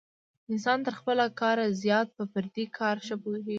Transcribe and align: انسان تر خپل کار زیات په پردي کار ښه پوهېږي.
انسان 0.51 0.77
تر 0.85 0.93
خپل 0.99 1.17
کار 1.41 1.57
زیات 1.83 2.07
په 2.17 2.23
پردي 2.33 2.65
کار 2.77 2.95
ښه 3.05 3.15
پوهېږي. 3.21 3.49